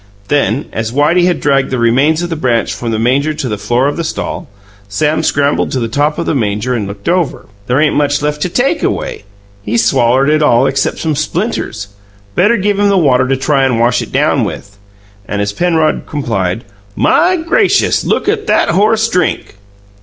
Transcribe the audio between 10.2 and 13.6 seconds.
it all except some splinters. Better give him the water to